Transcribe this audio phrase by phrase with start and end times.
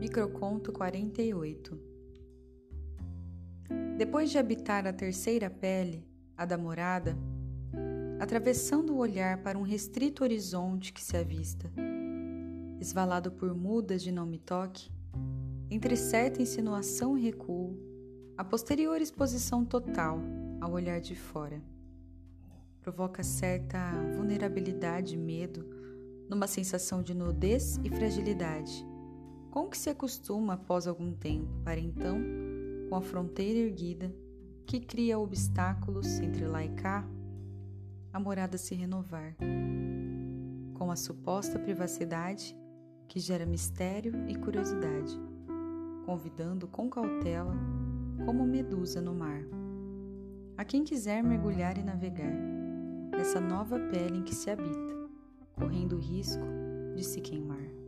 [0.00, 1.78] Microconto 48
[3.98, 7.18] Depois de habitar a terceira pele, a da morada,
[8.18, 11.70] atravessando o olhar para um restrito horizonte que se avista,
[12.80, 14.90] esvalado por mudas de não me toque,
[15.70, 17.78] entre certa insinuação e recuo,
[18.38, 20.18] a posterior exposição total
[20.62, 21.62] ao olhar de fora.
[22.80, 25.62] Provoca certa vulnerabilidade e medo
[26.26, 28.88] numa sensação de nudez e fragilidade
[29.50, 32.18] com que se acostuma após algum tempo, para então,
[32.88, 34.14] com a fronteira erguida,
[34.64, 37.04] que cria obstáculos entre lá e cá,
[38.12, 39.36] a morada se renovar,
[40.74, 42.56] com a suposta privacidade
[43.08, 45.20] que gera mistério e curiosidade,
[46.06, 47.54] convidando com cautela,
[48.24, 49.42] como medusa no mar,
[50.56, 52.32] a quem quiser mergulhar e navegar
[53.10, 54.94] nessa nova pele em que se habita,
[55.56, 56.44] correndo o risco
[56.94, 57.79] de se queimar.